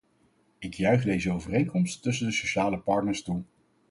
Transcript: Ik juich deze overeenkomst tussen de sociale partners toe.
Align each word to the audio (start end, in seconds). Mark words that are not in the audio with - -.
Ik 0.59 0.73
juich 0.73 1.03
deze 1.03 1.31
overeenkomst 1.31 2.01
tussen 2.01 2.25
de 2.25 2.31
sociale 2.31 2.79
partners 2.79 3.23
toe. 3.23 3.43